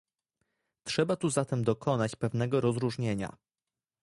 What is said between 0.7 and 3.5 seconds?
Trzeba tu zatem dokonać pewnego rozróżnienia